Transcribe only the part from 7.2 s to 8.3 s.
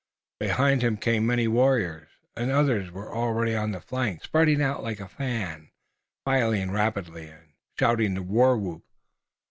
and shouting the